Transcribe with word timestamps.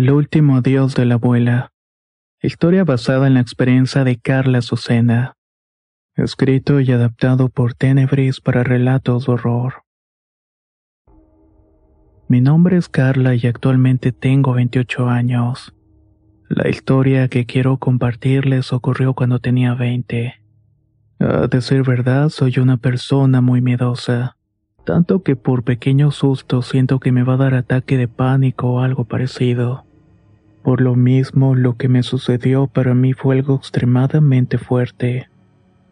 El 0.00 0.10
último 0.12 0.56
adiós 0.56 0.94
de 0.94 1.04
la 1.04 1.16
abuela. 1.16 1.72
Historia 2.40 2.84
basada 2.84 3.26
en 3.26 3.34
la 3.34 3.40
experiencia 3.40 4.02
de 4.02 4.18
Carla 4.18 4.62
Susena. 4.62 5.34
Escrito 6.16 6.80
y 6.80 6.90
adaptado 6.90 7.50
por 7.50 7.74
Tenebris 7.74 8.40
para 8.40 8.64
relatos 8.64 9.26
de 9.26 9.32
horror. 9.32 9.74
Mi 12.28 12.40
nombre 12.40 12.78
es 12.78 12.88
Carla 12.88 13.34
y 13.34 13.46
actualmente 13.46 14.10
tengo 14.10 14.54
28 14.54 15.06
años. 15.06 15.74
La 16.48 16.70
historia 16.70 17.28
que 17.28 17.44
quiero 17.44 17.76
compartirles 17.76 18.72
ocurrió 18.72 19.12
cuando 19.12 19.38
tenía 19.38 19.74
20. 19.74 20.34
A 21.18 21.46
decir 21.46 21.82
verdad, 21.82 22.30
soy 22.30 22.58
una 22.58 22.78
persona 22.78 23.42
muy 23.42 23.60
miedosa, 23.60 24.38
tanto 24.86 25.22
que 25.22 25.36
por 25.36 25.62
pequeños 25.62 26.14
sustos 26.14 26.68
siento 26.68 27.00
que 27.00 27.12
me 27.12 27.22
va 27.22 27.34
a 27.34 27.36
dar 27.36 27.52
ataque 27.52 27.98
de 27.98 28.08
pánico 28.08 28.70
o 28.70 28.80
algo 28.80 29.04
parecido. 29.04 29.89
Por 30.62 30.80
lo 30.80 30.94
mismo, 30.94 31.54
lo 31.54 31.76
que 31.76 31.88
me 31.88 32.02
sucedió 32.02 32.66
para 32.66 32.94
mí 32.94 33.12
fue 33.14 33.36
algo 33.36 33.56
extremadamente 33.56 34.58
fuerte. 34.58 35.28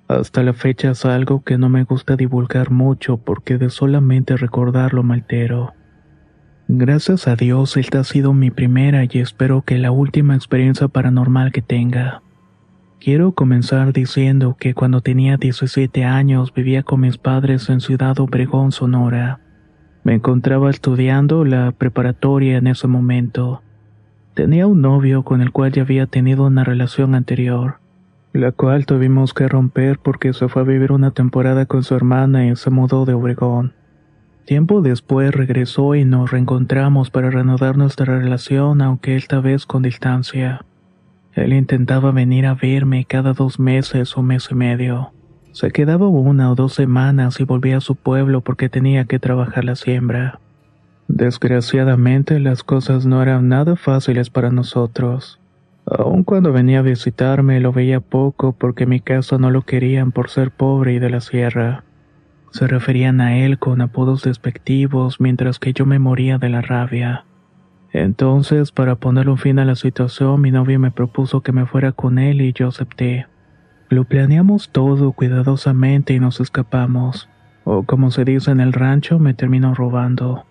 Hasta 0.09 0.43
la 0.43 0.53
fecha 0.53 0.91
es 0.91 1.05
algo 1.05 1.43
que 1.43 1.59
no 1.59 1.69
me 1.69 1.85
gusta 1.85 2.17
divulgar 2.17 2.71
mucho 2.71 3.19
porque 3.19 3.59
de 3.59 3.71
solamente 3.71 4.37
recordarlo 4.37 5.03
me 5.03 5.15
altero. 5.15 5.75
Gracias 6.67 7.29
a 7.29 7.37
Dios, 7.37 7.77
esta 7.79 8.01
ha 8.01 8.05
sido 8.05 8.35
mi 8.35 8.51
primera 8.51 9.05
y 9.05 9.19
espero 9.21 9.63
que 9.63 9.79
la 9.79 9.91
última 9.91 10.35
experiencia 10.35 10.89
paranormal 10.89 11.51
que 11.51 11.63
tenga. 11.63 12.23
Quiero 13.01 13.33
comenzar 13.33 13.93
diciendo 13.93 14.57
que 14.59 14.75
cuando 14.75 15.01
tenía 15.01 15.37
17 15.37 16.05
años 16.05 16.53
vivía 16.53 16.83
con 16.83 17.01
mis 17.01 17.17
padres 17.17 17.71
en 17.71 17.81
Ciudad 17.81 18.19
Obregón, 18.19 18.73
Sonora. 18.73 19.41
Me 20.05 20.15
encontraba 20.15 20.69
estudiando 20.69 21.45
la 21.45 21.73
preparatoria 21.73 22.59
en 22.59 22.67
ese 22.67 22.87
momento. 22.87 23.63
Tenía 24.39 24.69
un 24.69 24.83
novio 24.83 25.25
con 25.25 25.41
el 25.41 25.51
cual 25.51 25.73
ya 25.73 25.83
había 25.83 26.07
tenido 26.07 26.45
una 26.47 26.63
relación 26.63 27.17
anterior, 27.17 27.79
la 28.33 28.53
cual 28.53 28.87
tuvimos 28.87 29.35
que 29.35 29.49
romper 29.49 29.99
porque 29.99 30.33
se 30.33 30.47
fue 30.47 30.63
a 30.63 30.65
vivir 30.65 30.93
una 30.93 31.11
temporada 31.11 31.67
con 31.67 31.83
su 31.83 31.97
hermana 31.97 32.47
y 32.47 32.55
se 32.55 32.71
mudó 32.71 33.05
de 33.05 33.15
Obregón. 33.15 33.73
Tiempo 34.45 34.81
después 34.81 35.35
regresó 35.35 35.97
y 35.97 36.05
nos 36.05 36.31
reencontramos 36.31 37.11
para 37.11 37.31
reanudar 37.31 37.77
nuestra 37.77 38.17
relación, 38.17 38.81
aunque 38.81 39.17
esta 39.17 39.41
vez 39.41 39.67
con 39.67 39.83
distancia. 39.83 40.65
Él 41.33 41.53
intentaba 41.53 42.13
venir 42.13 42.47
a 42.47 42.55
verme 42.55 43.07
cada 43.07 43.33
dos 43.33 43.59
meses 43.59 44.17
o 44.17 44.23
mes 44.23 44.51
y 44.53 44.55
medio. 44.55 45.11
Se 45.51 45.73
quedaba 45.73 46.07
una 46.07 46.53
o 46.53 46.55
dos 46.55 46.75
semanas 46.75 47.41
y 47.41 47.43
volvía 47.43 47.79
a 47.79 47.81
su 47.81 47.97
pueblo 47.97 48.43
porque 48.43 48.69
tenía 48.69 49.05
que 49.05 49.19
trabajar 49.19 49.65
la 49.65 49.75
siembra. 49.75 50.39
Desgraciadamente 51.09 52.39
las 52.39 52.63
cosas 52.63 53.07
no 53.07 53.23
eran 53.23 53.49
nada 53.49 53.77
fáciles 53.77 54.29
para 54.29 54.51
nosotros. 54.51 55.41
Aun 55.87 56.23
cuando 56.23 56.53
venía 56.53 56.81
a 56.81 56.83
visitarme 56.83 57.61
lo 57.61 57.73
veía 57.73 58.01
poco 58.01 58.53
porque 58.53 58.85
mi 58.85 59.01
casa 59.01 59.39
no 59.39 59.51
lo 59.51 59.63
querían 59.63 60.13
por 60.13 60.29
ser 60.29 60.51
pobre 60.51 60.93
y 60.93 60.99
de 60.99 61.09
la 61.09 61.23
sierra. 61.23 61.83
Se 62.51 62.67
referían 62.67 63.23
a 63.23 63.39
él 63.39 63.59
con 63.59 63.81
apodos 63.81 64.23
despectivos 64.23 65.19
mientras 65.19 65.59
que 65.59 65.73
yo 65.73 65.87
me 65.87 65.99
moría 65.99 66.37
de 66.37 66.51
la 66.51 66.61
rabia. 66.61 67.25
Entonces, 67.93 68.71
para 68.71 68.97
poner 68.97 69.31
un 69.31 69.39
fin 69.39 69.59
a 69.59 69.65
la 69.65 69.77
situación, 69.77 70.43
mi 70.43 70.51
novio 70.51 70.79
me 70.79 70.91
propuso 70.91 71.41
que 71.41 71.53
me 71.53 71.65
fuera 71.65 71.93
con 71.93 72.19
él 72.19 72.43
y 72.43 72.53
yo 72.53 72.69
acepté. 72.69 73.27
Lo 73.89 74.05
planeamos 74.05 74.69
todo 74.71 75.13
cuidadosamente 75.13 76.13
y 76.13 76.21
nos 76.21 76.41
escapamos. 76.41 77.31
O 77.65 77.85
como 77.85 78.11
se 78.11 78.27
dice 78.27 78.51
en 78.51 78.61
el 78.61 78.75
rancho, 78.75 79.19
me 79.19 79.33
terminó 79.33 79.75
robando. 79.75 80.45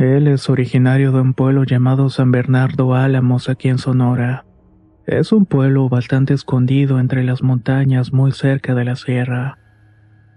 Él 0.00 0.28
es 0.28 0.48
originario 0.48 1.12
de 1.12 1.20
un 1.20 1.34
pueblo 1.34 1.64
llamado 1.64 2.08
San 2.08 2.30
Bernardo 2.32 2.94
Álamos 2.94 3.50
aquí 3.50 3.68
en 3.68 3.76
Sonora. 3.76 4.46
Es 5.06 5.30
un 5.30 5.44
pueblo 5.44 5.90
bastante 5.90 6.32
escondido 6.32 6.98
entre 6.98 7.22
las 7.22 7.42
montañas 7.42 8.10
muy 8.10 8.32
cerca 8.32 8.74
de 8.74 8.86
la 8.86 8.96
sierra. 8.96 9.58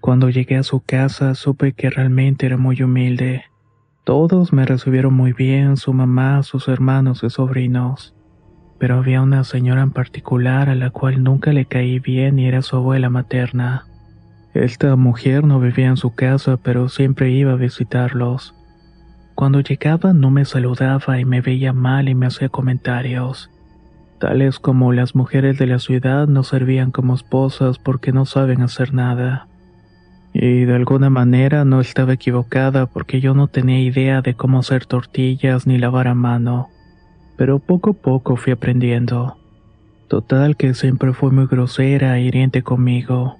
Cuando 0.01 0.29
llegué 0.29 0.57
a 0.57 0.63
su 0.63 0.81
casa 0.81 1.33
supe 1.33 1.71
que 1.71 1.89
realmente 1.89 2.45
era 2.45 2.57
muy 2.57 2.83
humilde. 2.83 3.45
Todos 4.03 4.51
me 4.51 4.65
recibieron 4.65 5.13
muy 5.13 5.31
bien, 5.31 5.77
su 5.77 5.93
mamá, 5.93 6.43
sus 6.43 6.67
hermanos 6.67 7.23
y 7.23 7.29
sobrinos. 7.29 8.13
Pero 8.79 8.97
había 8.97 9.21
una 9.21 9.45
señora 9.45 9.81
en 9.81 9.91
particular 9.91 10.67
a 10.67 10.75
la 10.75 10.89
cual 10.89 11.23
nunca 11.23 11.53
le 11.53 11.63
caí 11.67 11.99
bien 11.99 12.37
y 12.37 12.49
era 12.49 12.63
su 12.63 12.75
abuela 12.75 13.09
materna. 13.09 13.85
Esta 14.53 14.97
mujer 14.97 15.45
no 15.45 15.61
vivía 15.61 15.87
en 15.87 15.95
su 15.95 16.13
casa, 16.13 16.57
pero 16.57 16.89
siempre 16.89 17.31
iba 17.31 17.53
a 17.53 17.55
visitarlos. 17.55 18.53
Cuando 19.43 19.59
llegaba 19.59 20.13
no 20.13 20.31
me 20.31 20.45
saludaba 20.45 21.19
y 21.19 21.25
me 21.25 21.41
veía 21.41 21.73
mal 21.73 22.07
y 22.07 22.15
me 22.15 22.27
hacía 22.27 22.47
comentarios, 22.47 23.51
tales 24.17 24.57
como 24.57 24.93
las 24.93 25.15
mujeres 25.15 25.59
de 25.59 25.67
la 25.67 25.79
ciudad 25.79 26.29
no 26.29 26.43
servían 26.43 26.91
como 26.91 27.13
esposas 27.13 27.77
porque 27.77 28.13
no 28.13 28.23
saben 28.23 28.61
hacer 28.61 28.93
nada. 28.93 29.49
Y 30.31 30.63
de 30.63 30.73
alguna 30.73 31.09
manera 31.09 31.65
no 31.65 31.81
estaba 31.81 32.13
equivocada 32.13 32.85
porque 32.85 33.19
yo 33.19 33.33
no 33.33 33.47
tenía 33.47 33.81
idea 33.81 34.21
de 34.21 34.33
cómo 34.33 34.59
hacer 34.59 34.85
tortillas 34.85 35.67
ni 35.67 35.77
lavar 35.77 36.07
a 36.07 36.13
mano. 36.13 36.69
Pero 37.35 37.59
poco 37.59 37.89
a 37.89 38.01
poco 38.01 38.37
fui 38.37 38.53
aprendiendo. 38.53 39.35
Total 40.07 40.55
que 40.55 40.73
siempre 40.73 41.11
fue 41.11 41.31
muy 41.31 41.47
grosera 41.47 42.17
e 42.17 42.21
hiriente 42.21 42.61
conmigo. 42.61 43.35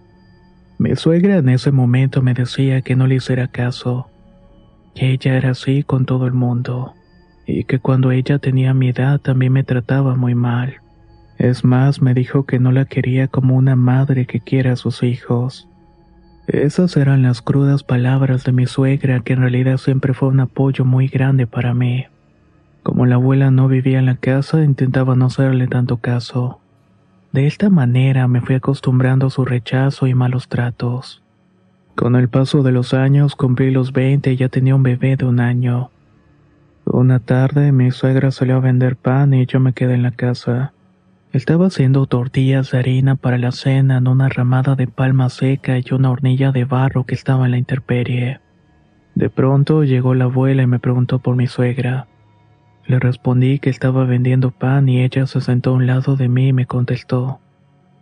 Mi 0.78 0.98
suegra 0.98 1.38
en 1.38 1.48
ese 1.48 1.72
momento 1.72 2.22
me 2.22 2.34
decía 2.34 2.82
que 2.82 2.98
no 2.98 3.08
le 3.08 3.16
hiciera 3.16 3.48
caso, 3.48 4.10
ella 4.96 5.36
era 5.36 5.52
así 5.52 5.84
con 5.84 6.06
todo 6.06 6.28
el 6.28 6.34
mundo, 6.34 6.94
y 7.46 7.64
que 7.64 7.80
cuando 7.80 8.12
ella 8.12 8.40
tenía 8.40 8.74
mi 8.74 8.90
edad 8.90 9.20
también 9.20 9.54
me 9.54 9.64
trataba 9.64 10.16
muy 10.16 10.36
mal. 10.36 10.76
Es 11.38 11.64
más, 11.64 12.02
me 12.02 12.14
dijo 12.14 12.46
que 12.46 12.60
no 12.60 12.72
la 12.72 12.86
quería 12.86 13.28
como 13.28 13.56
una 13.56 13.76
madre 13.76 14.26
que 14.26 14.40
quiere 14.40 14.70
a 14.70 14.76
sus 14.76 15.04
hijos. 15.04 15.68
Esas 16.48 16.96
eran 16.98 17.22
las 17.24 17.42
crudas 17.42 17.84
palabras 17.84 18.44
de 18.44 18.52
mi 18.52 18.66
suegra, 18.66 19.22
que 19.22 19.34
en 19.34 19.40
realidad 19.40 19.78
siempre 19.78 20.14
fue 20.14 20.30
un 20.30 20.42
apoyo 20.42 20.86
muy 20.86 21.08
grande 21.08 21.48
para 21.48 21.74
mí. 21.74 22.06
Como 22.84 23.06
la 23.06 23.16
abuela 23.16 23.50
no 23.50 23.68
vivía 23.70 24.00
en 24.00 24.06
la 24.06 24.18
casa, 24.18 24.64
intentaba 24.64 25.16
no 25.16 25.26
hacerle 25.26 25.68
tanto 25.68 25.98
caso. 25.98 26.60
De 27.32 27.48
esta 27.48 27.70
manera 27.70 28.28
me 28.28 28.42
fui 28.42 28.56
acostumbrando 28.56 29.28
a 29.28 29.30
su 29.32 29.46
rechazo 29.46 30.06
y 30.06 30.14
malos 30.14 30.50
tratos. 30.50 31.23
Con 31.96 32.16
el 32.16 32.28
paso 32.28 32.64
de 32.64 32.72
los 32.72 32.94
años 32.94 33.36
cumplí 33.36 33.70
los 33.70 33.94
20 33.94 34.32
y 34.32 34.36
ya 34.36 34.50
tenía 34.50 34.76
un 34.76 34.84
bebé 34.84 35.16
de 35.16 35.26
un 35.26 35.40
año. 35.40 35.92
Una 36.86 37.20
tarde 37.20 37.72
mi 37.72 37.92
suegra 37.92 38.32
salió 38.32 38.58
a 38.58 38.60
vender 38.60 38.96
pan 38.96 39.34
y 39.34 39.46
yo 39.46 39.60
me 39.60 39.74
quedé 39.74 39.94
en 39.94 40.04
la 40.04 40.12
casa. 40.12 40.74
Estaba 41.32 41.68
haciendo 41.68 42.06
tortillas 42.08 42.72
de 42.72 42.80
harina 42.80 43.16
para 43.16 43.38
la 43.38 43.52
cena 43.52 43.98
en 43.98 44.08
una 44.08 44.28
ramada 44.28 44.76
de 44.76 44.88
palma 44.88 45.30
seca 45.30 45.78
y 45.78 45.86
una 45.92 46.10
hornilla 46.10 46.52
de 46.52 46.66
barro 46.66 47.06
que 47.06 47.16
estaba 47.16 47.46
en 47.46 47.52
la 47.52 47.58
intemperie. 47.58 48.40
De 49.16 49.30
pronto 49.30 49.84
llegó 49.84 50.16
la 50.16 50.26
abuela 50.26 50.64
y 50.64 50.68
me 50.68 50.80
preguntó 50.80 51.20
por 51.20 51.36
mi 51.36 51.46
suegra. 51.46 52.08
Le 52.86 53.00
respondí 53.00 53.60
que 53.60 53.70
estaba 53.70 54.04
vendiendo 54.06 54.50
pan 54.52 54.90
y 54.90 55.04
ella 55.04 55.28
se 55.28 55.42
sentó 55.42 55.70
a 55.70 55.74
un 55.74 55.86
lado 55.86 56.16
de 56.16 56.28
mí 56.28 56.48
y 56.48 56.54
me 56.54 56.66
contestó, 56.66 57.40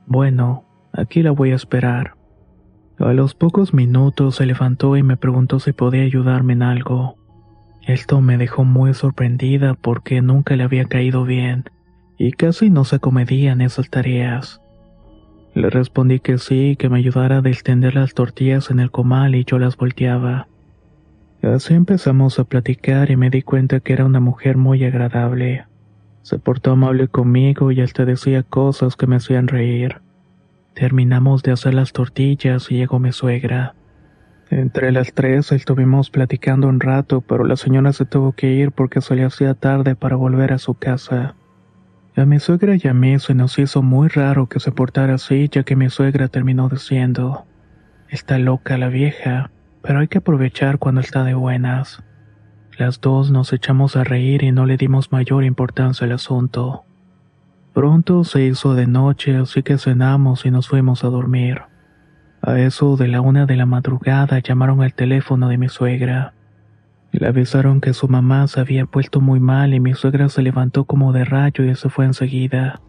Bueno, 0.08 0.64
aquí 0.94 1.22
la 1.22 1.32
voy 1.32 1.52
a 1.52 1.56
esperar. 1.56 2.21
A 3.02 3.14
los 3.14 3.34
pocos 3.34 3.74
minutos 3.74 4.36
se 4.36 4.46
levantó 4.46 4.96
y 4.96 5.02
me 5.02 5.18
preguntó 5.18 5.60
si 5.60 5.72
podía 5.74 6.04
ayudarme 6.04 6.54
en 6.54 6.62
algo. 6.62 7.18
Esto 7.88 8.22
me 8.22 8.38
dejó 8.38 8.64
muy 8.64 8.94
sorprendida 8.94 9.74
porque 9.74 10.22
nunca 10.22 10.56
le 10.56 10.62
había 10.62 10.86
caído 10.86 11.26
bien 11.26 11.64
y 12.20 12.32
casi 12.34 12.70
no 12.70 12.86
se 12.86 13.00
comedían 13.00 13.62
esas 13.62 13.90
tareas. 13.90 14.62
Le 15.56 15.72
respondí 15.72 16.20
que 16.20 16.38
sí, 16.38 16.76
que 16.78 16.90
me 16.90 17.00
ayudara 17.00 17.40
a 17.40 17.50
extender 17.50 17.96
las 17.96 18.14
tortillas 18.14 18.70
en 18.70 18.80
el 18.80 18.92
comal 18.92 19.34
y 19.34 19.46
yo 19.46 19.58
las 19.58 19.78
volteaba. 19.78 20.48
Así 21.42 21.74
empezamos 21.74 22.38
a 22.38 22.44
platicar 22.44 23.10
y 23.10 23.16
me 23.16 23.32
di 23.32 23.42
cuenta 23.42 23.80
que 23.80 23.94
era 23.94 24.06
una 24.06 24.20
mujer 24.20 24.58
muy 24.58 24.84
agradable. 24.84 25.66
Se 26.22 26.38
portó 26.38 26.74
amable 26.74 27.08
conmigo 27.08 27.72
y 27.72 27.82
hasta 27.82 28.06
decía 28.06 28.44
cosas 28.44 28.96
que 28.96 29.08
me 29.08 29.16
hacían 29.16 29.48
reír. 29.48 30.02
Terminamos 30.74 31.44
de 31.44 31.52
hacer 31.52 31.74
las 31.74 31.92
tortillas 31.92 32.72
y 32.72 32.78
llegó 32.78 33.00
mi 33.00 33.12
suegra. 33.12 33.76
Entre 34.50 34.92
las 34.92 35.14
tres 35.14 35.52
estuvimos 35.52 36.10
platicando 36.10 36.68
un 36.68 36.80
rato, 36.80 37.22
pero 37.22 37.46
la 37.46 37.56
señora 37.56 37.94
se 37.94 38.06
tuvo 38.06 38.34
que 38.34 38.52
ir 38.52 38.72
porque 38.72 39.02
se 39.02 39.16
le 39.16 39.24
hacía 39.24 39.54
tarde 39.54 39.96
para 39.96 40.16
volver 40.16 40.52
a 40.52 40.58
su 40.58 40.74
casa. 40.74 41.36
A 42.16 42.26
mi 42.26 42.40
suegra 42.40 42.76
y 42.76 42.88
a 42.88 42.94
mí 42.94 43.18
se 43.20 43.34
nos 43.34 43.58
hizo 43.58 43.82
muy 43.82 44.10
raro 44.10 44.48
que 44.50 44.60
se 44.60 44.74
portara 44.74 45.16
así, 45.16 45.48
ya 45.50 45.64
que 45.64 45.78
mi 45.78 45.90
suegra 45.90 46.28
terminó 46.28 46.68
diciendo, 46.68 47.46
Está 48.10 48.38
loca 48.40 48.78
la 48.78 48.90
vieja, 48.90 49.52
pero 49.82 50.00
hay 50.00 50.10
que 50.10 50.18
aprovechar 50.18 50.80
cuando 50.80 51.00
está 51.00 51.24
de 51.24 51.34
buenas. 51.34 52.04
Las 52.78 53.00
dos 53.00 53.32
nos 53.32 53.54
echamos 53.54 53.96
a 53.96 54.04
reír 54.04 54.44
y 54.44 54.52
no 54.52 54.66
le 54.66 54.76
dimos 54.76 55.14
mayor 55.14 55.46
importancia 55.46 56.06
al 56.06 56.12
asunto. 56.12 56.84
Pronto 57.74 58.26
se 58.26 58.44
hizo 58.44 58.74
de 58.76 58.86
noche, 58.86 59.38
así 59.38 59.64
que 59.64 59.78
cenamos 59.78 60.46
y 60.46 60.52
nos 60.52 60.68
fuimos 60.68 61.06
a 61.06 61.08
dormir. 61.08 61.62
A 62.42 62.60
eso 62.60 62.98
de 62.98 63.08
la 63.08 63.22
una 63.22 63.46
de 63.46 63.56
la 63.56 63.66
madrugada 63.66 64.40
llamaron 64.40 64.82
al 64.82 64.94
teléfono 64.94 65.48
de 65.48 65.58
mi 65.58 65.70
suegra. 65.70 66.34
Le 67.12 67.28
avisaron 67.28 67.80
que 67.80 67.94
su 67.94 68.08
mamá 68.10 68.48
se 68.48 68.60
había 68.60 68.86
puesto 68.86 69.22
muy 69.22 69.40
mal 69.40 69.74
y 69.74 69.80
mi 69.80 69.94
suegra 69.94 70.28
se 70.28 70.42
levantó 70.42 70.86
como 70.86 71.14
de 71.14 71.24
rayo 71.24 71.64
y 71.64 71.76
se 71.76 71.90
fue 71.90 72.06
enseguida. 72.06 72.82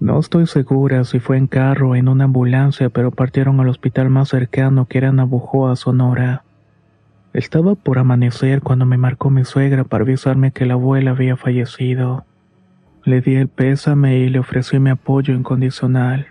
No 0.00 0.20
estoy 0.20 0.46
segura 0.46 1.02
si 1.04 1.18
fue 1.18 1.36
en 1.36 1.48
carro 1.48 1.90
o 1.90 1.96
en 1.96 2.08
una 2.08 2.24
ambulancia, 2.24 2.88
pero 2.88 3.10
partieron 3.10 3.58
al 3.58 3.68
hospital 3.68 4.10
más 4.10 4.28
cercano 4.28 4.86
que 4.86 4.98
era 4.98 5.10
Nabujoa, 5.10 5.74
Sonora. 5.76 6.44
Estaba 7.32 7.74
por 7.74 7.98
amanecer 7.98 8.62
cuando 8.62 8.86
me 8.86 8.96
marcó 8.96 9.28
mi 9.28 9.44
suegra 9.44 9.84
para 9.84 10.04
avisarme 10.04 10.52
que 10.52 10.66
la 10.66 10.74
abuela 10.74 11.10
había 11.10 11.36
fallecido. 11.36 12.27
Le 13.08 13.22
di 13.22 13.36
el 13.36 13.48
pésame 13.48 14.18
y 14.18 14.28
le 14.28 14.38
ofrecí 14.38 14.78
mi 14.78 14.90
apoyo 14.90 15.32
incondicional. 15.32 16.26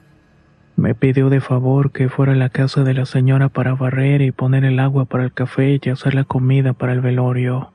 Me 0.76 0.94
pidió 0.94 1.32
de 1.32 1.42
favor 1.42 1.92
que 1.92 2.08
fuera 2.08 2.34
a 2.34 2.36
la 2.36 2.50
casa 2.50 2.84
de 2.84 2.94
la 2.94 3.08
señora 3.08 3.50
para 3.50 3.74
barrer 3.74 4.22
y 4.22 4.32
poner 4.32 4.64
el 4.64 4.78
agua 4.80 5.06
para 5.06 5.24
el 5.24 5.34
café 5.34 5.80
y 5.82 5.90
hacer 5.90 6.14
la 6.14 6.24
comida 6.24 6.74
para 6.74 6.94
el 6.94 7.02
velorio. 7.02 7.72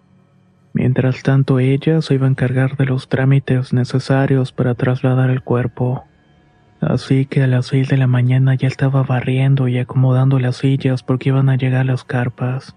Mientras 0.72 1.24
tanto 1.24 1.58
ella 1.58 2.00
se 2.00 2.14
iba 2.14 2.28
a 2.28 2.30
encargar 2.30 2.76
de 2.76 2.86
los 2.86 3.08
trámites 3.08 3.72
necesarios 3.72 4.52
para 4.52 4.76
trasladar 4.76 5.30
el 5.30 5.42
cuerpo. 5.42 6.04
Así 6.80 7.26
que 7.26 7.42
a 7.42 7.48
las 7.48 7.66
seis 7.66 7.88
de 7.88 7.96
la 7.96 8.06
mañana 8.06 8.54
ya 8.54 8.68
estaba 8.68 9.02
barriendo 9.02 9.66
y 9.66 9.78
acomodando 9.78 10.38
las 10.38 10.58
sillas 10.58 11.02
porque 11.02 11.30
iban 11.30 11.48
a 11.48 11.56
llegar 11.56 11.86
las 11.86 12.04
carpas. 12.04 12.76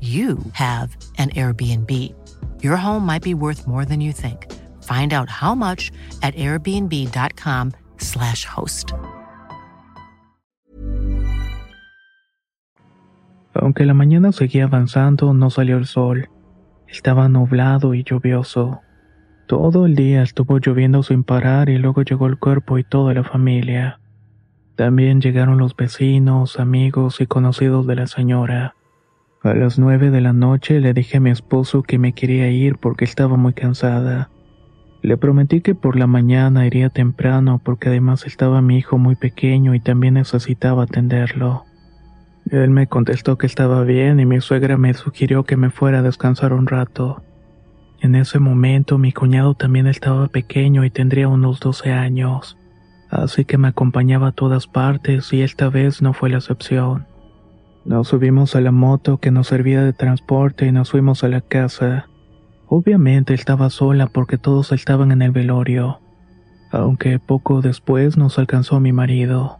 you 0.00 0.38
have 0.52 0.96
an 1.18 1.30
Airbnb. 1.30 1.90
Your 2.62 2.76
home 2.76 3.04
might 3.04 3.22
be 3.22 3.34
worth 3.34 3.66
more 3.66 3.84
than 3.84 4.00
you 4.00 4.12
think. 4.12 4.46
Find 4.82 5.12
out 5.12 5.28
how 5.28 5.54
much 5.54 5.92
at 6.22 6.34
airbnb.com/slash 6.36 8.46
host. 8.46 8.94
Aunque 13.54 13.84
la 13.84 13.94
mañana 13.94 14.30
seguía 14.32 14.64
avanzando, 14.64 15.32
no 15.34 15.50
salió 15.50 15.76
el 15.76 15.86
sol. 15.86 16.28
Estaba 16.88 17.28
nublado 17.28 17.94
y 17.94 18.04
lluvioso. 18.04 18.80
Todo 19.46 19.86
el 19.86 19.96
día 19.96 20.22
estuvo 20.22 20.58
lloviendo 20.58 21.02
sin 21.02 21.24
parar 21.24 21.68
y 21.68 21.78
luego 21.78 22.02
llegó 22.02 22.26
el 22.26 22.38
cuerpo 22.38 22.78
y 22.78 22.84
toda 22.84 23.14
la 23.14 23.24
familia. 23.24 24.00
También 24.76 25.20
llegaron 25.20 25.58
los 25.58 25.76
vecinos, 25.76 26.58
amigos 26.58 27.20
y 27.20 27.26
conocidos 27.26 27.86
de 27.86 27.96
la 27.96 28.06
señora. 28.06 28.74
A 29.42 29.54
las 29.54 29.78
nueve 29.78 30.10
de 30.10 30.20
la 30.20 30.34
noche 30.34 30.80
le 30.80 30.92
dije 30.92 31.16
a 31.16 31.20
mi 31.20 31.30
esposo 31.30 31.82
que 31.82 31.98
me 31.98 32.12
quería 32.12 32.50
ir 32.50 32.76
porque 32.76 33.06
estaba 33.06 33.38
muy 33.38 33.54
cansada. 33.54 34.28
Le 35.00 35.16
prometí 35.16 35.62
que 35.62 35.74
por 35.74 35.96
la 35.96 36.06
mañana 36.06 36.66
iría 36.66 36.90
temprano 36.90 37.58
porque 37.64 37.88
además 37.88 38.26
estaba 38.26 38.60
mi 38.60 38.76
hijo 38.76 38.98
muy 38.98 39.16
pequeño 39.16 39.74
y 39.74 39.80
también 39.80 40.14
necesitaba 40.14 40.82
atenderlo. 40.82 41.64
Él 42.50 42.68
me 42.68 42.86
contestó 42.86 43.38
que 43.38 43.46
estaba 43.46 43.82
bien 43.82 44.20
y 44.20 44.26
mi 44.26 44.42
suegra 44.42 44.76
me 44.76 44.92
sugirió 44.92 45.44
que 45.44 45.56
me 45.56 45.70
fuera 45.70 46.00
a 46.00 46.02
descansar 46.02 46.52
un 46.52 46.66
rato. 46.66 47.22
En 48.02 48.16
ese 48.16 48.40
momento 48.40 48.98
mi 48.98 49.12
cuñado 49.12 49.54
también 49.54 49.86
estaba 49.86 50.28
pequeño 50.28 50.84
y 50.84 50.90
tendría 50.90 51.28
unos 51.28 51.60
12 51.60 51.92
años, 51.92 52.58
así 53.08 53.46
que 53.46 53.56
me 53.56 53.68
acompañaba 53.68 54.28
a 54.28 54.32
todas 54.32 54.66
partes 54.66 55.32
y 55.32 55.40
esta 55.40 55.70
vez 55.70 56.02
no 56.02 56.12
fue 56.12 56.28
la 56.28 56.36
excepción. 56.36 57.06
Nos 57.84 58.08
subimos 58.08 58.56
a 58.56 58.60
la 58.60 58.72
moto 58.72 59.16
que 59.18 59.30
nos 59.30 59.46
servía 59.48 59.82
de 59.82 59.94
transporte 59.94 60.66
y 60.66 60.72
nos 60.72 60.90
fuimos 60.90 61.24
a 61.24 61.28
la 61.28 61.40
casa. 61.40 62.08
Obviamente 62.66 63.32
estaba 63.32 63.70
sola 63.70 64.06
porque 64.06 64.36
todos 64.36 64.72
estaban 64.72 65.12
en 65.12 65.22
el 65.22 65.30
velorio, 65.30 66.00
aunque 66.70 67.18
poco 67.18 67.62
después 67.62 68.18
nos 68.18 68.38
alcanzó 68.38 68.80
mi 68.80 68.92
marido. 68.92 69.58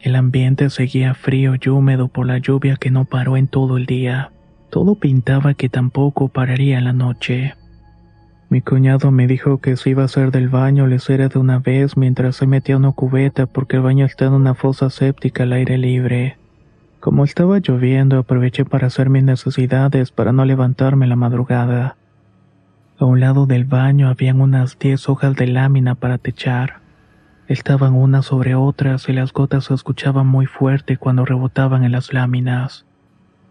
El 0.00 0.14
ambiente 0.14 0.68
seguía 0.68 1.14
frío 1.14 1.54
y 1.60 1.68
húmedo 1.70 2.08
por 2.08 2.26
la 2.26 2.38
lluvia 2.38 2.76
que 2.76 2.90
no 2.90 3.06
paró 3.06 3.36
en 3.36 3.48
todo 3.48 3.78
el 3.78 3.86
día. 3.86 4.30
Todo 4.70 4.96
pintaba 4.96 5.54
que 5.54 5.70
tampoco 5.70 6.28
pararía 6.28 6.80
la 6.82 6.92
noche. 6.92 7.54
Mi 8.50 8.60
cuñado 8.60 9.10
me 9.10 9.26
dijo 9.26 9.58
que 9.58 9.76
si 9.76 9.90
iba 9.90 10.02
a 10.02 10.06
hacer 10.06 10.30
del 10.30 10.48
baño 10.48 10.86
le 10.86 10.96
hiciera 10.96 11.28
de 11.28 11.38
una 11.38 11.58
vez 11.58 11.96
mientras 11.96 12.36
se 12.36 12.46
metía 12.46 12.76
una 12.76 12.92
cubeta 12.92 13.46
porque 13.46 13.76
el 13.76 13.82
baño 13.82 14.04
está 14.04 14.26
en 14.26 14.34
una 14.34 14.54
fosa 14.54 14.90
séptica 14.90 15.42
al 15.42 15.54
aire 15.54 15.78
libre. 15.78 16.36
Como 17.00 17.22
estaba 17.22 17.58
lloviendo, 17.58 18.18
aproveché 18.18 18.64
para 18.64 18.88
hacer 18.88 19.08
mis 19.08 19.22
necesidades 19.22 20.10
para 20.10 20.32
no 20.32 20.44
levantarme 20.44 21.06
la 21.06 21.14
madrugada. 21.14 21.96
A 22.98 23.04
un 23.04 23.20
lado 23.20 23.46
del 23.46 23.64
baño 23.64 24.08
habían 24.08 24.40
unas 24.40 24.78
diez 24.78 25.08
hojas 25.08 25.36
de 25.36 25.46
lámina 25.46 25.94
para 25.94 26.18
techar. 26.18 26.80
Estaban 27.46 27.94
unas 27.94 28.26
sobre 28.26 28.56
otras 28.56 29.08
y 29.08 29.12
las 29.12 29.32
gotas 29.32 29.66
se 29.66 29.74
escuchaban 29.74 30.26
muy 30.26 30.46
fuerte 30.46 30.96
cuando 30.96 31.24
rebotaban 31.24 31.84
en 31.84 31.92
las 31.92 32.12
láminas. 32.12 32.84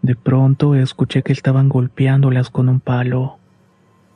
De 0.02 0.14
pronto 0.14 0.74
escuché 0.74 1.22
que 1.22 1.32
estaban 1.32 1.70
golpeándolas 1.70 2.50
con 2.50 2.68
un 2.68 2.80
palo. 2.80 3.38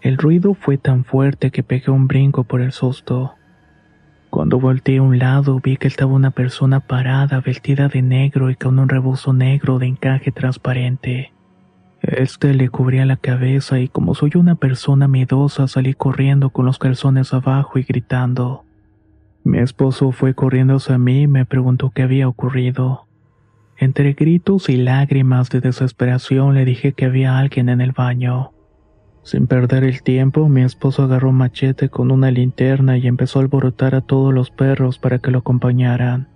El 0.03 0.19
ruido 0.19 0.53
fue 0.55 0.77
tan 0.77 1.05
fuerte 1.05 1.51
que 1.51 1.62
pegué 1.62 1.91
un 1.91 2.07
brinco 2.07 2.45
por 2.45 2.61
el 2.61 2.73
susto. 2.73 3.35
Cuando 4.33 4.59
volteé 4.59 4.97
a 4.97 5.03
un 5.03 5.19
lado 5.19 5.61
vi 5.62 5.77
que 5.77 5.87
estaba 5.87 6.15
una 6.15 6.31
persona 6.31 6.81
parada 6.81 7.43
vestida 7.43 7.89
de 7.89 8.01
negro 8.01 8.49
y 8.49 8.57
con 8.57 8.79
un 8.79 8.89
rebozo 8.89 9.35
negro 9.35 9.79
de 9.79 9.89
encaje 9.89 10.33
transparente. 10.33 11.35
Este 12.01 12.55
le 12.55 12.71
cubría 12.71 13.05
la 13.05 13.19
cabeza 13.19 13.79
y 13.79 13.89
como 13.89 14.15
soy 14.15 14.31
una 14.37 14.55
persona 14.55 15.07
miedosa 15.07 15.69
salí 15.69 15.93
corriendo 15.93 16.49
con 16.49 16.65
los 16.65 16.79
calzones 16.79 17.35
abajo 17.35 17.79
y 17.79 17.83
gritando. 17.83 18.65
Mi 19.45 19.59
esposo 19.59 20.12
fue 20.12 20.33
corriendo 20.33 20.77
hacia 20.77 20.97
mí 20.97 21.25
y 21.25 21.27
me 21.27 21.45
preguntó 21.45 21.91
qué 21.91 22.01
había 22.01 22.27
ocurrido. 22.27 23.05
Entre 23.77 24.15
gritos 24.15 24.71
y 24.71 24.79
lágrimas 24.79 25.51
de 25.51 25.61
desesperación 25.61 26.55
le 26.55 26.65
dije 26.65 26.95
que 26.95 27.05
había 27.05 27.37
alguien 27.37 27.69
en 27.69 27.83
el 27.83 27.93
baño. 27.93 28.52
Sin 29.23 29.47
perder 29.47 29.85
el 29.85 30.02
tiempo, 30.02 30.49
mi 30.49 30.62
esposo 30.62 31.05
agarró 31.05 31.33
machete 31.33 31.88
con 31.88 32.11
una 32.11 32.31
linterna 32.31 32.99
y 32.99 33.07
empezó 33.07 33.38
a 33.38 33.43
alborotar 33.43 33.95
a 33.95 34.00
todos 34.00 34.35
los 34.35 34.50
perros 34.50 34.99
para 34.99 35.19
que 35.19 35.31
lo 35.31 35.38
acompañaran. 35.38 36.29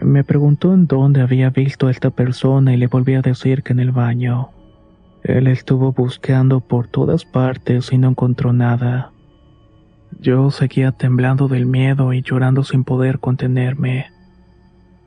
Me 0.00 0.22
preguntó 0.24 0.72
en 0.72 0.86
dónde 0.86 1.20
había 1.20 1.50
visto 1.50 1.88
a 1.88 1.90
esta 1.90 2.10
persona 2.10 2.74
y 2.74 2.76
le 2.76 2.86
volví 2.86 3.14
a 3.14 3.22
decir 3.22 3.62
que 3.62 3.72
en 3.72 3.80
el 3.80 3.92
baño. 3.92 4.50
Él 5.24 5.48
estuvo 5.48 5.92
buscando 5.92 6.60
por 6.60 6.86
todas 6.86 7.24
partes 7.24 7.92
y 7.92 7.98
no 7.98 8.10
encontró 8.10 8.52
nada. 8.52 9.10
Yo 10.20 10.50
seguía 10.50 10.92
temblando 10.92 11.48
del 11.48 11.66
miedo 11.66 12.12
y 12.12 12.22
llorando 12.22 12.62
sin 12.62 12.84
poder 12.84 13.18
contenerme. 13.18 14.06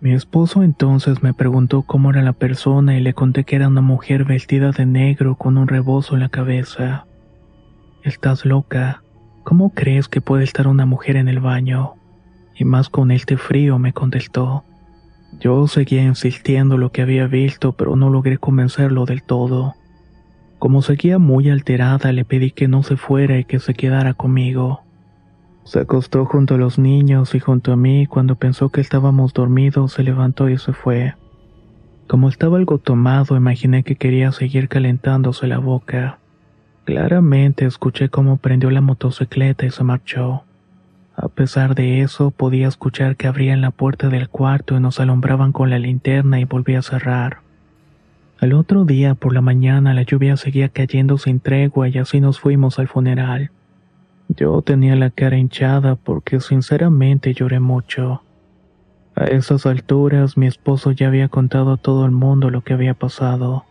Mi 0.01 0.13
esposo 0.13 0.63
entonces 0.63 1.22
me 1.24 1.34
preguntó 1.34 1.82
cómo 1.82 2.10
era 2.10 2.22
la 2.22 2.32
persona 2.32 2.98
y 2.98 3.01
le 3.01 3.13
conté 3.13 3.44
que 3.44 3.58
era 3.58 3.68
una 3.68 3.82
mujer 3.82 4.24
vestida 4.24 4.72
de 4.72 4.86
negro 4.86 5.36
con 5.36 5.58
un 5.58 5.68
rebozo 5.68 6.13
en 6.13 6.22
la 6.22 6.29
cabeza. 6.29 7.06
Estás 8.03 8.46
loca. 8.46 9.03
¿Cómo 9.44 9.72
crees 9.72 10.08
que 10.08 10.22
puede 10.22 10.46
estar 10.46 10.68
una 10.68 10.86
mujer 10.86 11.18
en 11.18 11.27
el 11.27 11.41
baño? 11.41 11.96
Y 12.56 12.63
más 12.63 12.88
con 12.88 13.12
este 13.12 13.36
frío, 13.36 13.77
me 13.77 13.91
contestó. 13.91 14.63
Yo 15.41 15.68
seguía 15.68 16.03
insistiendo 16.03 16.77
lo 16.77 16.94
que 16.94 17.01
había 17.01 17.27
visto, 17.27 17.74
pero 17.74 17.98
no 17.98 18.10
logré 18.10 18.38
convencerlo 18.38 19.03
del 19.06 19.22
todo. 19.22 19.75
Como 20.60 20.82
seguía 20.82 21.20
muy 21.20 21.50
alterada, 21.50 22.13
le 22.13 22.24
pedí 22.24 22.51
que 22.51 22.70
no 22.70 22.84
se 22.84 22.96
fuera 22.96 23.38
y 23.38 23.44
que 23.44 23.60
se 23.60 23.74
quedara 23.74 24.13
conmigo. 24.13 24.82
Se 25.70 25.82
acostó 25.82 26.26
junto 26.26 26.56
a 26.56 26.58
los 26.58 26.80
niños 26.80 27.36
y 27.36 27.40
junto 27.40 27.72
a 27.72 27.76
mí 27.76 28.08
cuando 28.08 28.34
pensó 28.34 28.70
que 28.70 28.82
estábamos 28.82 29.34
dormidos 29.34 29.94
se 29.94 30.02
levantó 30.02 30.50
y 30.50 30.58
se 30.58 30.74
fue. 30.74 31.14
Como 32.08 32.28
estaba 32.28 32.58
algo 32.58 32.80
tomado, 32.80 33.38
imaginé 33.38 33.84
que 33.84 33.96
quería 33.96 34.32
seguir 34.32 34.68
calentándose 34.68 35.46
la 35.46 35.60
boca. 35.60 36.18
Claramente 36.86 37.66
escuché 37.66 38.10
cómo 38.10 38.38
prendió 38.38 38.72
la 38.72 38.82
motocicleta 38.82 39.68
y 39.68 39.70
se 39.70 39.84
marchó. 39.84 40.42
A 41.16 41.28
pesar 41.28 41.76
de 41.76 42.02
eso, 42.02 42.32
podía 42.32 42.68
escuchar 42.68 43.16
que 43.16 43.28
abrían 43.28 43.62
la 43.62 43.70
puerta 43.70 44.10
del 44.10 44.28
cuarto 44.28 44.76
y 44.76 44.80
nos 44.80 45.00
alumbraban 45.00 45.52
con 45.52 45.70
la 45.70 45.78
linterna 45.78 46.40
y 46.40 46.46
volvía 46.46 46.80
a 46.80 46.82
cerrar. 46.82 47.42
Al 48.40 48.54
otro 48.54 48.86
día 48.86 49.14
por 49.14 49.36
la 49.36 49.42
mañana 49.42 49.94
la 49.94 50.02
lluvia 50.02 50.36
seguía 50.36 50.70
cayendo 50.70 51.20
sin 51.20 51.40
tregua 51.40 51.88
y 51.90 52.00
así 52.00 52.22
nos 52.22 52.40
fuimos 52.40 52.80
al 52.80 52.88
funeral. 52.88 53.52
Yo 54.30 54.62
tenía 54.62 54.96
la 54.96 55.10
cara 55.10 55.38
hinchada 55.38 55.96
porque 55.96 56.40
sinceramente 56.40 57.34
lloré 57.34 57.60
mucho. 57.60 58.22
A 59.16 59.26
esas 59.26 59.66
alturas 59.66 60.38
mi 60.38 60.46
esposo 60.46 60.92
ya 60.92 61.08
había 61.08 61.30
contado 61.30 61.74
a 61.74 61.78
todo 61.78 62.06
el 62.06 62.12
mundo 62.12 62.52
lo 62.52 62.62
que 62.64 62.74
había 62.74 62.94
pasado. 62.94 63.66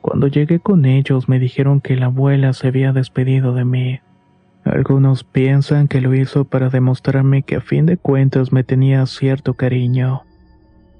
Cuando 0.00 0.26
llegué 0.26 0.58
con 0.58 0.84
ellos 0.84 1.28
me 1.28 1.38
dijeron 1.38 1.80
que 1.80 1.96
la 1.96 2.06
abuela 2.06 2.52
se 2.52 2.68
había 2.68 2.92
despedido 2.92 3.54
de 3.54 3.64
mí. 3.64 4.00
Algunos 4.64 5.22
piensan 5.22 5.86
que 5.86 6.00
lo 6.00 6.14
hizo 6.14 6.44
para 6.44 6.70
demostrarme 6.70 7.42
que 7.42 7.56
a 7.56 7.60
fin 7.60 7.86
de 7.86 7.96
cuentas 7.96 8.52
me 8.52 8.64
tenía 8.64 9.06
cierto 9.06 9.54
cariño. 9.54 10.22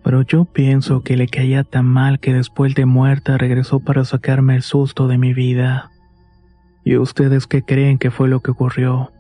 Pero 0.05 0.23
yo 0.23 0.45
pienso 0.45 1.03
que 1.03 1.17
le 1.17 1.27
caía 1.27 1.65
tan 1.65 1.85
mal 1.85 2.21
que 2.21 2.33
después 2.33 2.75
de 2.77 2.87
muerta 2.87 3.37
regresó 3.37 3.81
para 3.81 4.05
sacarme 4.05 4.55
el 4.55 4.63
susto 4.63 5.09
de 5.09 5.19
mi 5.19 5.35
vida. 5.35 5.91
¿Y 6.89 6.97
ustedes 6.97 7.47
qué 7.47 7.63
creen 7.63 7.99
que 7.99 8.11
fue 8.11 8.31
lo 8.31 8.41
que 8.41 8.51
ocurrió? 8.51 9.13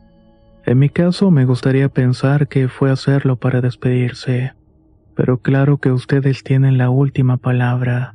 En 0.64 0.78
mi 0.78 0.88
caso 0.88 1.30
me 1.30 1.44
gustaría 1.44 1.90
pensar 1.90 2.48
que 2.48 2.66
fue 2.66 2.90
hacerlo 2.90 3.36
para 3.36 3.60
despedirse, 3.60 4.54
pero 5.14 5.42
claro 5.42 5.76
que 5.76 5.92
ustedes 5.92 6.42
tienen 6.42 6.78
la 6.78 6.88
última 6.88 7.36
palabra. 7.36 8.14